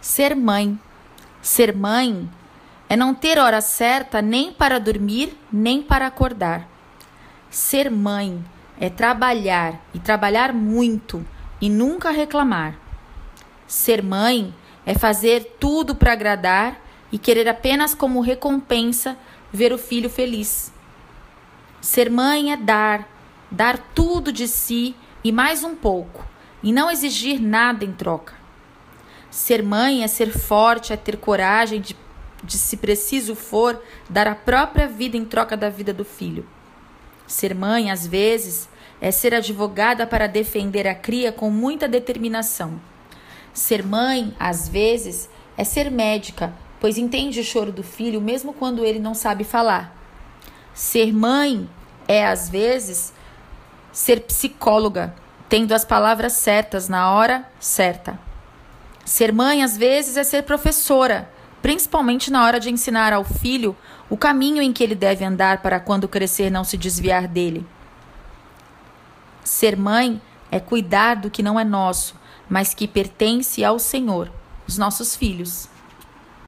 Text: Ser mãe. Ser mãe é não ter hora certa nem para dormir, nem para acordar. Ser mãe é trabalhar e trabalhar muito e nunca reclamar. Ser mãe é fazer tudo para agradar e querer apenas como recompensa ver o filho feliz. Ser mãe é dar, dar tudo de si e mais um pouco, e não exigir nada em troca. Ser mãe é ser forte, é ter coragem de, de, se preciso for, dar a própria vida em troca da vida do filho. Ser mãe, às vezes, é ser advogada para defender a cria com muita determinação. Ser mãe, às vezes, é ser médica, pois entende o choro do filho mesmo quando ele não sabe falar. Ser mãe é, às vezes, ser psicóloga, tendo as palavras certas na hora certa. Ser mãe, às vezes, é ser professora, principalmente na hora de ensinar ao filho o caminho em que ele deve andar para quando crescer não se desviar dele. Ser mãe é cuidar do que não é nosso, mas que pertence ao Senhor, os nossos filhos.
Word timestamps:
Ser 0.00 0.36
mãe. 0.36 0.78
Ser 1.42 1.74
mãe 1.74 2.28
é 2.88 2.96
não 2.96 3.14
ter 3.14 3.38
hora 3.38 3.60
certa 3.60 4.22
nem 4.22 4.52
para 4.52 4.78
dormir, 4.78 5.36
nem 5.52 5.82
para 5.82 6.06
acordar. 6.06 6.68
Ser 7.50 7.90
mãe 7.90 8.42
é 8.80 8.88
trabalhar 8.88 9.80
e 9.92 9.98
trabalhar 9.98 10.52
muito 10.52 11.26
e 11.60 11.68
nunca 11.68 12.10
reclamar. 12.10 12.76
Ser 13.66 14.02
mãe 14.02 14.54
é 14.86 14.94
fazer 14.94 15.56
tudo 15.58 15.94
para 15.94 16.12
agradar 16.12 16.80
e 17.10 17.18
querer 17.18 17.48
apenas 17.48 17.94
como 17.94 18.20
recompensa 18.20 19.16
ver 19.52 19.72
o 19.72 19.78
filho 19.78 20.08
feliz. 20.08 20.72
Ser 21.80 22.10
mãe 22.10 22.52
é 22.52 22.56
dar, 22.56 23.08
dar 23.50 23.78
tudo 23.94 24.32
de 24.32 24.46
si 24.46 24.94
e 25.24 25.32
mais 25.32 25.64
um 25.64 25.74
pouco, 25.74 26.24
e 26.62 26.72
não 26.72 26.90
exigir 26.90 27.40
nada 27.40 27.84
em 27.84 27.92
troca. 27.92 28.37
Ser 29.30 29.62
mãe 29.62 30.02
é 30.02 30.08
ser 30.08 30.30
forte, 30.30 30.92
é 30.92 30.96
ter 30.96 31.16
coragem 31.18 31.80
de, 31.80 31.96
de, 32.42 32.56
se 32.56 32.76
preciso 32.76 33.34
for, 33.34 33.80
dar 34.08 34.26
a 34.26 34.34
própria 34.34 34.86
vida 34.86 35.16
em 35.16 35.24
troca 35.24 35.56
da 35.56 35.68
vida 35.68 35.92
do 35.92 36.04
filho. 36.04 36.46
Ser 37.26 37.54
mãe, 37.54 37.90
às 37.90 38.06
vezes, 38.06 38.68
é 39.00 39.10
ser 39.10 39.34
advogada 39.34 40.06
para 40.06 40.26
defender 40.26 40.86
a 40.86 40.94
cria 40.94 41.30
com 41.30 41.50
muita 41.50 41.86
determinação. 41.86 42.80
Ser 43.52 43.84
mãe, 43.84 44.34
às 44.40 44.68
vezes, 44.68 45.28
é 45.56 45.64
ser 45.64 45.90
médica, 45.90 46.54
pois 46.80 46.96
entende 46.96 47.40
o 47.40 47.44
choro 47.44 47.70
do 47.70 47.82
filho 47.82 48.20
mesmo 48.20 48.52
quando 48.52 48.84
ele 48.84 48.98
não 48.98 49.14
sabe 49.14 49.44
falar. 49.44 49.94
Ser 50.72 51.12
mãe 51.12 51.68
é, 52.06 52.26
às 52.26 52.48
vezes, 52.48 53.12
ser 53.92 54.20
psicóloga, 54.20 55.14
tendo 55.48 55.74
as 55.74 55.84
palavras 55.84 56.34
certas 56.34 56.88
na 56.88 57.12
hora 57.12 57.46
certa. 57.60 58.18
Ser 59.08 59.32
mãe, 59.32 59.64
às 59.64 59.74
vezes, 59.74 60.18
é 60.18 60.22
ser 60.22 60.42
professora, 60.42 61.32
principalmente 61.62 62.30
na 62.30 62.44
hora 62.44 62.60
de 62.60 62.68
ensinar 62.68 63.10
ao 63.10 63.24
filho 63.24 63.74
o 64.10 64.18
caminho 64.18 64.60
em 64.60 64.70
que 64.70 64.84
ele 64.84 64.94
deve 64.94 65.24
andar 65.24 65.62
para 65.62 65.80
quando 65.80 66.06
crescer 66.06 66.50
não 66.50 66.62
se 66.62 66.76
desviar 66.76 67.26
dele. 67.26 67.66
Ser 69.42 69.78
mãe 69.78 70.20
é 70.50 70.60
cuidar 70.60 71.14
do 71.14 71.30
que 71.30 71.42
não 71.42 71.58
é 71.58 71.64
nosso, 71.64 72.16
mas 72.50 72.74
que 72.74 72.86
pertence 72.86 73.64
ao 73.64 73.78
Senhor, 73.78 74.30
os 74.66 74.76
nossos 74.76 75.16
filhos. 75.16 75.70